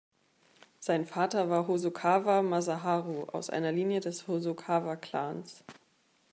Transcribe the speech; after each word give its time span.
Sein 0.79 1.05
Vater 1.05 1.51
war 1.51 1.67
Hosokawa 1.67 2.41
Masaharu, 2.41 3.25
aus 3.25 3.51
einer 3.51 3.71
Linie 3.71 3.99
des 3.99 4.27
Hosokawa-Klans. 4.27 5.63